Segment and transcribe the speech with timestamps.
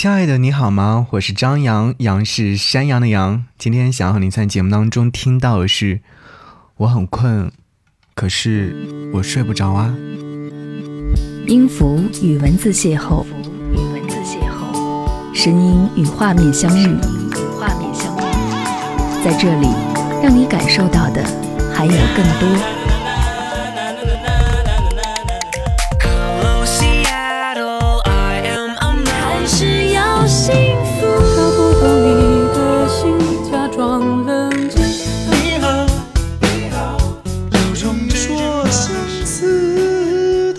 [0.00, 1.08] 亲爱的，你好吗？
[1.10, 3.44] 我是张扬，杨是山羊的羊。
[3.58, 6.02] 今天想要和你在节目当中听到的是，
[6.76, 7.50] 我很困，
[8.14, 9.92] 可是我睡不着啊。
[11.48, 13.24] 音符与文字邂逅，
[13.72, 16.86] 与文字邂逅，声音与画面相遇，
[17.58, 19.66] 画面相遇，在这里，
[20.22, 21.24] 让你感受到的
[21.74, 22.97] 还有更多。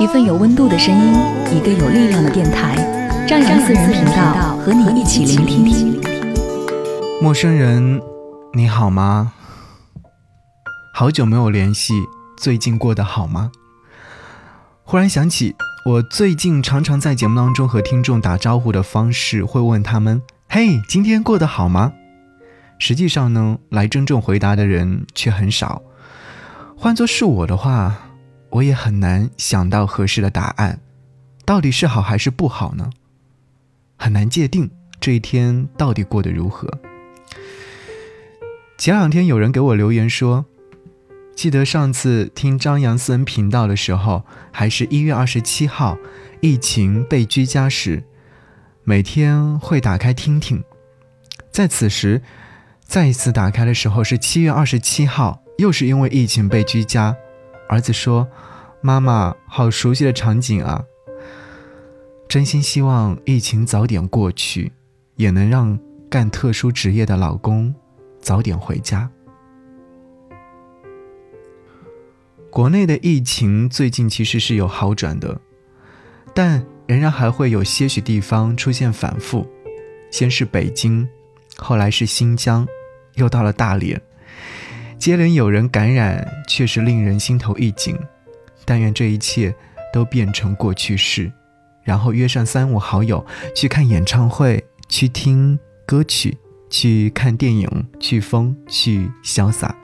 [0.00, 1.14] 一份有温度的声音，
[1.56, 2.74] 一个有力量的电台，
[3.28, 6.00] 张扬私人频道和你一起聆听。
[7.22, 8.00] 陌生人，
[8.54, 9.32] 你好吗？
[10.94, 11.94] 好久没有联系，
[12.36, 13.52] 最近过得好吗？
[14.82, 15.54] 忽然想起，
[15.86, 21.92] 我最近常常在节目当中和听众打招呼的方式，会问他们：“嘿，今天过得好吗？”
[22.80, 25.80] 实际上呢，来真正回答的人却很少。
[26.76, 28.08] 换作是我的话。
[28.52, 30.80] 我也很难想到合适的答案，
[31.44, 32.90] 到底是好还是不好呢？
[33.96, 36.68] 很难界定这一天到底过得如何。
[38.76, 40.44] 前两天有人给我留言说，
[41.36, 45.96] 记得上次听张扬私人频道的时候，还是一月二十七号，
[46.40, 48.02] 疫情被居家时，
[48.82, 50.60] 每天会打开听听，
[51.52, 52.20] 在此时
[52.90, 57.16] 再一次打开的时候是七月二十七号，又是因为疫情被居家。
[57.68, 58.26] 儿子说
[58.82, 60.82] ：“妈妈，好熟悉的场景啊！
[62.26, 64.72] 真心希望疫情早点过去，
[65.14, 65.78] 也能让
[66.10, 67.72] 干特殊职业的老公
[68.20, 69.08] 早点回家。”
[72.50, 75.40] 国内的疫情最近其实是有好转的，
[76.34, 79.46] 但仍然还会有些许地方出现反复。
[80.10, 81.08] 先是北京，
[81.56, 82.66] 后来是新疆，
[83.20, 84.00] 又到了大连。
[84.98, 87.96] 接连有人感染，确实令人心头一紧。
[88.64, 89.54] 但愿这一切
[89.92, 91.32] 都变成过去式，
[91.82, 96.36] 然后约上三五好友去看演唱会，去听歌曲，
[96.68, 99.74] 去看电影，去疯，去潇洒。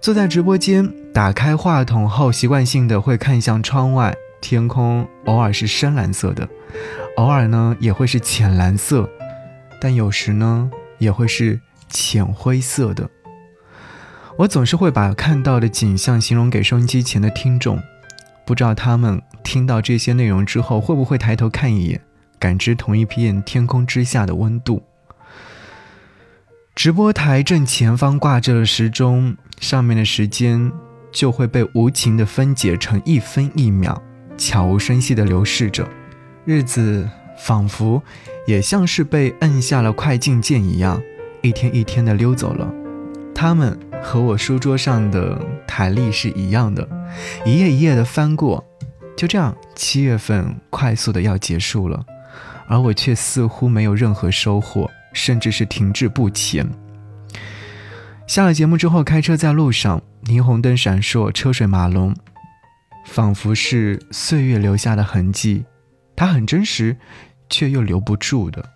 [0.00, 6.48] 坐在直播间，打开话筒后，习惯性的会看向窗外，天空偶尔是深蓝色的，
[7.16, 9.08] 偶尔呢也会是浅蓝色，
[9.80, 10.68] 但有时呢
[11.02, 11.60] 也会是。
[11.94, 13.10] 浅灰色的，
[14.38, 17.78] 我总是会把看到的景象形容给收音机前的听众，
[18.46, 22.00] 不知道他们听到这些内容之后会不会抬头看一眼，
[22.38, 24.82] 感知同一片天空之下的温度。
[26.74, 30.72] 直播台正前方挂着的时钟，上面的时间
[31.12, 34.02] 就会被无情的分解成一分一秒，
[34.38, 35.86] 悄无声息地流逝着，
[36.46, 38.02] 日子仿佛
[38.46, 41.02] 也像是被摁下了快进键一样。
[41.42, 42.72] 一天一天的溜走了，
[43.34, 46.88] 他们和我书桌上的台历是一样的，
[47.44, 48.64] 一页一页的翻过，
[49.16, 52.04] 就这样，七月份快速的要结束了，
[52.68, 56.64] 而我却似乎没有任何收获，甚至是停滞不前。
[58.28, 62.14] 下了节目之后，开车在路上，霓虹灯闪烁，车水马龙，
[63.04, 65.64] 仿佛是岁月留下的痕迹，
[66.22, 66.98] 它很真实，
[67.50, 68.70] 却又留不住的。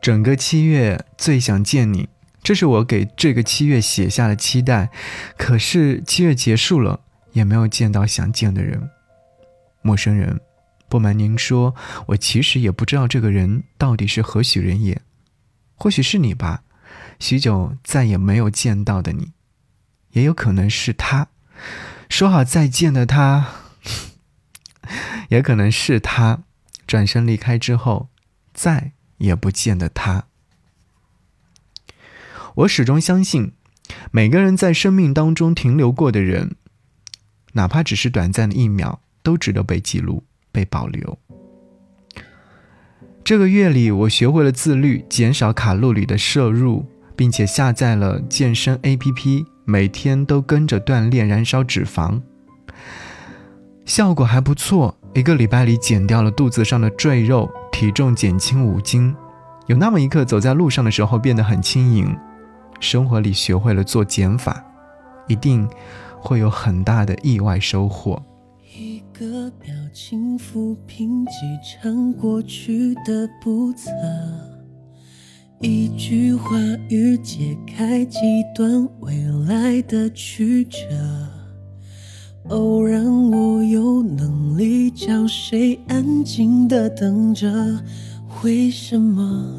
[0.00, 2.08] 整个七月最想见你，
[2.40, 4.90] 这是我给这个七月写下的期待。
[5.36, 7.00] 可是七月结束了，
[7.32, 8.88] 也没有见到想见的人。
[9.82, 10.40] 陌生人，
[10.88, 11.74] 不瞒您说，
[12.06, 15.02] 我其实也不知道这个人到底是何许人也。
[15.74, 16.62] 或许是你吧，
[17.18, 19.32] 许久再也没有见到的你，
[20.12, 21.26] 也有可能是他，
[22.08, 23.48] 说好再见的他，
[25.28, 26.44] 也可能是他，
[26.86, 28.08] 转身离开之后，
[28.52, 28.92] 再。
[29.18, 30.26] 也不见的他。
[32.54, 33.54] 我始终相信，
[34.10, 36.54] 每个人在生命当中停留过的人，
[37.54, 41.18] 哪怕只是短暂的一秒，都值得被记录、被保留。
[43.24, 46.84] 这个月里，我学会了自律，减少卡路里的摄入，
[47.16, 52.20] 并且下载了健身 APP，每天都跟着锻炼，燃烧脂肪，
[53.86, 54.98] 效果还不错。
[55.16, 57.50] 一个礼拜里，减掉了肚子上的赘肉。
[57.72, 59.14] 体重减轻五斤，
[59.66, 62.14] 有那么一刻走在路上的时候变得很轻盈。
[62.80, 64.62] 生活里学会了做减法，
[65.26, 65.66] 一定
[66.20, 68.22] 会有很大的意外收获。
[68.78, 71.32] 一个表情抚平几
[71.64, 73.90] 场过去的不测，
[75.60, 76.56] 一句话
[76.90, 78.18] 语解开几
[78.54, 79.14] 段未
[79.46, 80.78] 来的曲折。
[82.48, 87.48] 偶然我有能力叫谁安静的等着，
[88.44, 89.52] 为什么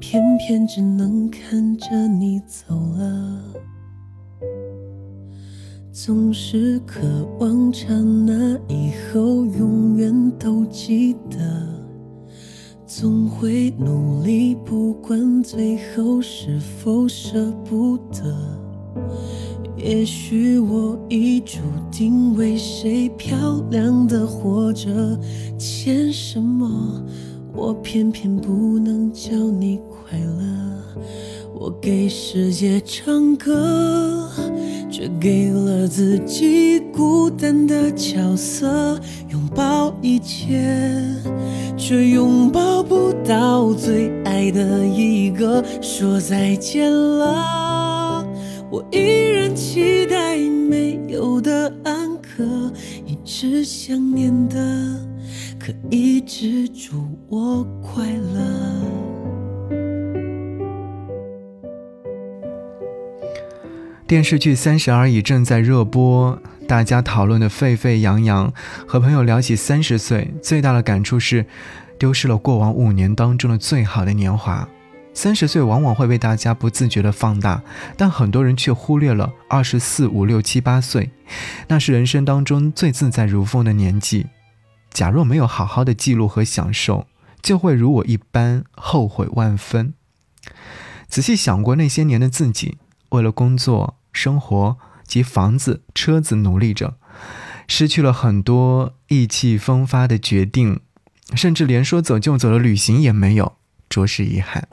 [0.00, 3.38] 偏偏只能看着你走了？
[5.92, 7.00] 总是渴
[7.38, 11.38] 望刹那以后永远都记得，
[12.84, 18.34] 总会努力，不管最后是否舍不得。
[19.82, 21.58] 也许我已注
[21.90, 24.88] 定为谁漂亮的活着，
[25.58, 27.02] 欠什么
[27.52, 31.04] 我偏偏不能叫你快乐。
[31.52, 34.30] 我给世界唱歌，
[34.88, 38.96] 却给了自己孤单的角色。
[39.30, 40.64] 拥抱一切，
[41.76, 45.62] 却拥抱不到最爱的一个。
[45.80, 48.24] 说再见了。
[48.70, 52.42] 我依然期待没有的安可，
[53.04, 54.56] 一直想念的，
[55.58, 58.40] 可一直祝我快乐。
[64.06, 68.52] 电视剧《三十而已》正在热播，大家讨论的沸沸扬扬。
[68.86, 71.46] 和朋友聊起三十岁，最大的感触是，
[71.98, 74.68] 丢失了过往五年当中的最好的年华。
[75.14, 77.62] 三十岁往往会被大家不自觉地放大，
[77.96, 81.10] 但很多人却忽略了二十四五六七八岁，
[81.68, 84.26] 那是人生当中最自在如风的年纪。
[84.90, 87.06] 假若没有好好的记录和享受，
[87.40, 89.94] 就会如我一般后悔万分。
[91.08, 92.78] 仔细想过那些年的自己，
[93.10, 94.76] 为了工作、生活
[95.06, 96.96] 及房子、车子努力着，
[97.68, 100.80] 失去了很多意气风发的决定，
[101.34, 103.56] 甚至连说走就走的旅行也没有，
[103.88, 104.68] 着实遗憾。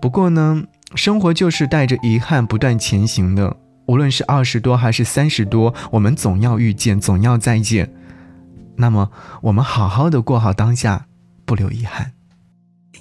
[0.00, 3.56] 不过呢，生活就是带着遗憾不断前行的。
[3.86, 7.92] 无论是二十多还是三十多，我们总要遇见，总要再见。
[8.76, 9.10] 那么，
[9.42, 11.06] 我们好好的过好当下，
[11.44, 12.12] 不留遗憾。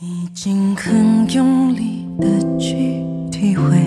[0.01, 2.27] 已经很用力的
[2.57, 3.77] 去体会，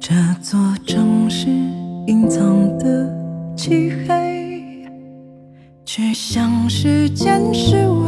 [0.00, 1.48] 这座城市
[2.06, 3.12] 隐藏的
[3.56, 4.88] 漆黑，
[5.84, 8.03] 去向时间示威。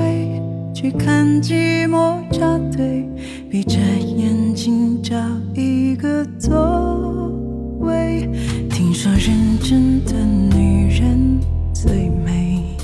[0.78, 3.08] 去看寂寞扎堆，
[3.50, 5.16] 闭着眼睛找
[5.54, 7.32] 一个座
[7.80, 8.28] 位。
[8.68, 10.12] 听说认真的
[10.54, 11.40] 女人
[11.72, 12.76] 最美，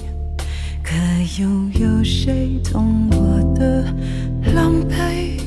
[0.82, 0.94] 可
[1.38, 1.46] 又
[1.86, 3.84] 有谁懂我的
[4.54, 5.38] 狼狈？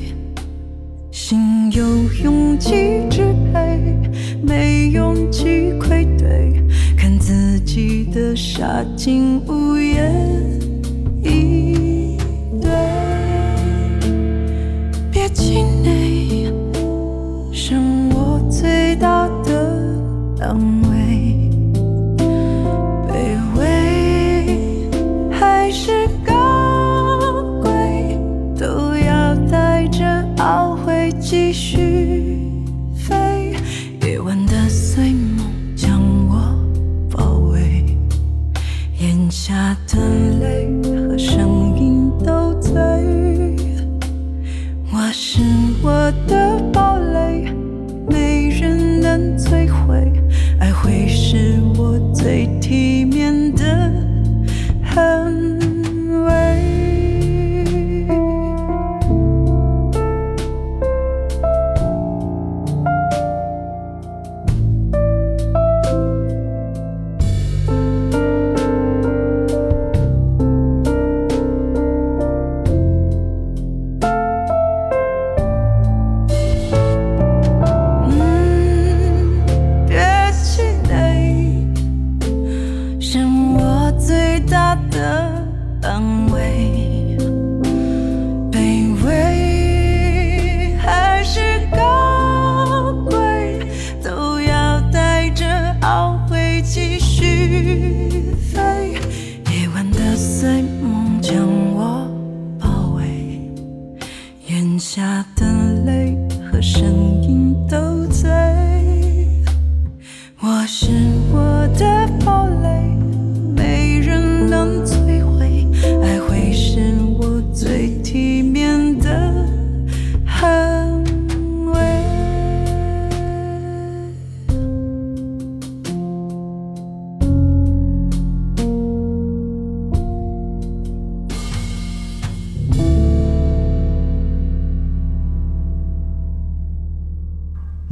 [1.10, 1.84] 心有
[2.24, 3.82] 勇气支配，
[4.44, 6.54] 没勇气愧对，
[6.96, 9.42] 看自己的傻劲
[31.56, 31.95] 续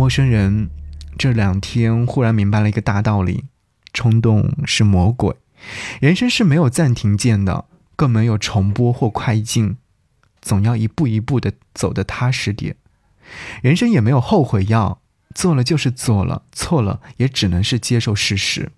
[0.03, 0.69] 陌生人，
[1.17, 3.45] 这两天忽然明白了一个大道理：
[3.93, 5.33] 冲动是魔鬼。
[6.01, 7.63] 人生是没有暂停键的，
[7.95, 9.77] 更没有重播或快进，
[10.41, 12.75] 总要一步一步的走得踏实点。
[13.62, 15.00] 人生也没有后悔药，
[15.33, 18.74] 做了就是做了，错了也只能是接受事实。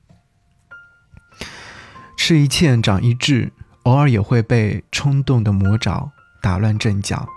[2.15, 3.51] 吃一堑长一智，
[3.81, 6.11] 偶尔也会被冲动的魔爪
[6.43, 7.27] 打乱阵脚，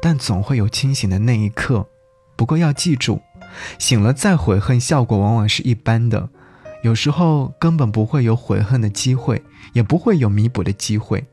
[0.00, 1.86] 但总会有清醒的那一刻。
[2.38, 3.20] 不过要记住，
[3.80, 6.28] 醒了再悔恨，效果往往是一般的。
[6.84, 9.42] 有时候根本不会有悔恨的机会，
[9.72, 11.26] 也不会有弥补的机会。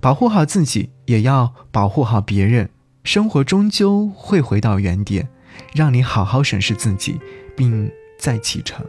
[0.00, 2.70] 保护好自己，也要保护好别人。
[3.02, 5.28] 生活终究会回到原点，
[5.74, 7.20] 让你好好审视自己，
[7.56, 8.86] 并再启程，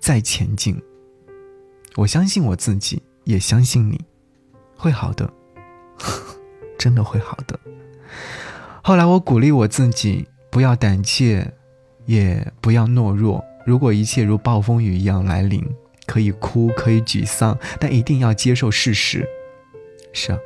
[0.00, 0.80] 再前进。
[1.96, 4.00] 我相信我自己，也相信你，
[4.74, 5.30] 会好的，
[6.78, 7.60] 真的会好的。
[8.82, 11.52] 后来我鼓励我自己，不要胆怯，
[12.06, 13.44] 也不要懦弱。
[13.66, 15.62] 如果一切如暴风雨一样来临，
[16.06, 19.26] 可以哭，可以沮丧，但一定要接受事实。
[20.12, 20.38] 是啊，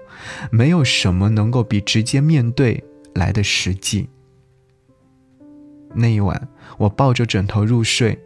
[0.50, 2.82] 没有什么能够比直接面对
[3.14, 4.08] 来的实际。
[5.94, 8.18] 那一晚，我抱着枕头入睡。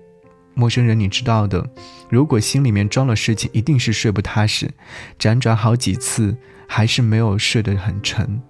[0.54, 1.68] 陌生人，你知道的，
[2.08, 4.70] 如果心里面装了事情，一定是睡不踏实。
[5.18, 6.34] 辗转好几次，
[6.66, 8.40] 还是没有睡得很沉，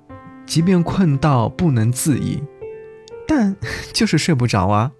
[0.47, 2.41] 即便困到不能自已，
[3.27, 3.57] 但
[3.93, 4.93] 就是睡不着啊。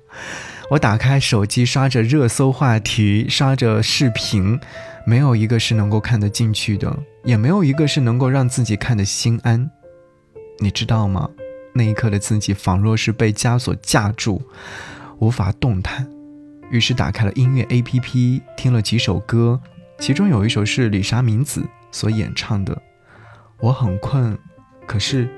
[0.71, 4.59] 我打开手机，刷着热搜话题，刷着视频，
[5.07, 9.71] 没有一个是能够看得进去的，也没有一个是能够让自己看得心安。
[10.59, 11.31] 你知道吗？
[11.73, 14.43] 那一刻的自己仿若是被枷锁架住，
[15.19, 16.09] 无法动弹。
[16.71, 19.61] 于是打开了音乐 APP，听了几首歌，
[20.01, 22.83] 其中有一首是李莎明子所演唱的。
[23.61, 24.37] 我很困，
[24.85, 25.29] 可是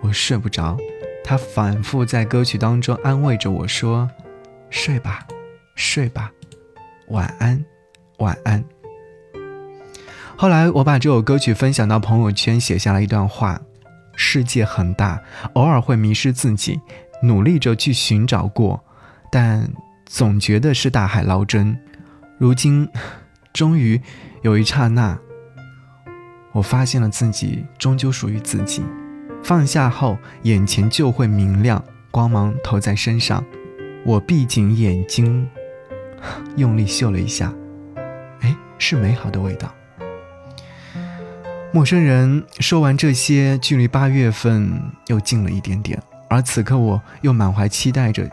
[0.00, 0.76] 我睡不着。
[1.28, 4.08] 他反复在歌曲当中安慰着我说。
[4.70, 5.26] 睡吧，
[5.74, 6.30] 睡吧，
[7.08, 7.64] 晚安，
[8.18, 8.62] 晚安。
[10.36, 13.60] 后来我把这首歌曲分享到朋友圈，写下了一段话：
[14.14, 15.20] 世界很大，
[15.54, 16.80] 偶尔会迷失自己，
[17.22, 18.84] 努力着去寻找过，
[19.30, 19.68] 但
[20.04, 21.76] 总觉得是大海捞针。
[22.38, 22.88] 如今，
[23.52, 24.00] 终于
[24.42, 25.18] 有一刹那，
[26.52, 28.84] 我发现了自己终究属于自己。
[29.46, 33.44] 放下后，眼前就会明亮，光芒投在身上。
[34.04, 35.48] 我闭紧眼睛，
[36.58, 37.54] 用力嗅了一下，
[38.40, 39.72] 哎，是美好的味道。
[41.72, 48.28] 陌生人说完这些，距离八月份又近了一点点，而此刻我又满怀期待着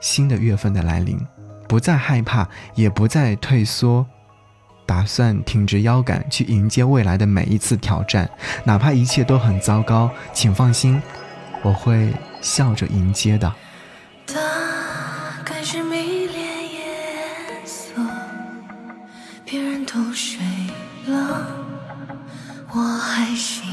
[0.00, 1.20] 新的月份的来临，
[1.68, 4.06] 不再害怕，也不再退缩，
[4.86, 8.30] 打算挺直腰杆去迎接未来的每一次挑战，
[8.64, 11.00] 哪怕一切都很糟糕，请放心，
[11.62, 13.52] 我会笑着迎接的。
[14.26, 14.34] 大
[15.44, 16.80] 概是迷恋夜
[17.64, 17.92] 色，
[19.44, 20.38] 别人都睡
[21.06, 21.46] 了，
[22.72, 23.64] 我还心。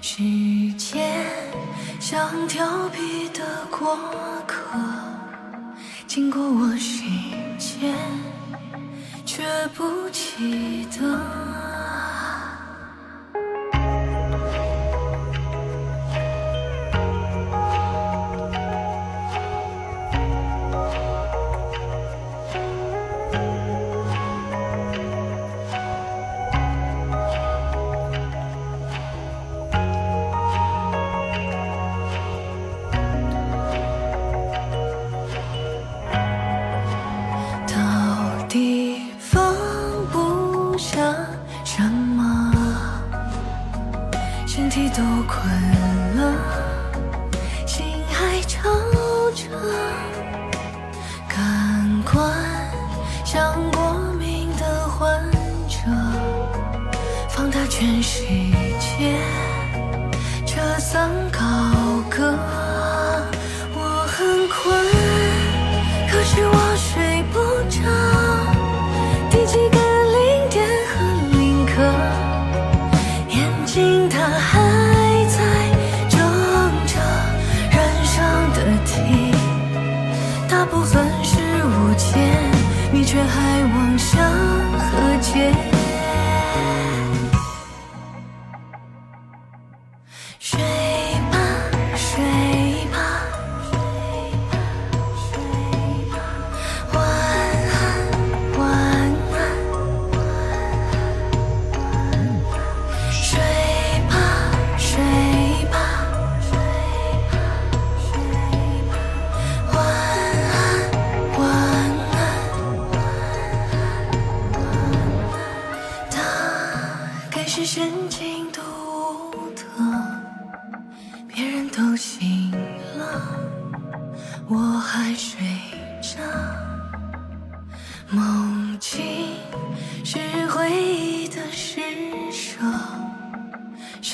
[0.00, 1.24] 时间
[2.00, 3.96] 像调皮的过
[4.48, 4.76] 客，
[6.08, 7.94] 经过我心间，
[9.74, 11.47] 不记得。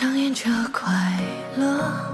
[0.05, 0.93] 上演着快
[1.57, 2.14] 乐，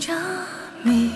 [0.00, 0.12] 着
[0.82, 1.10] 迷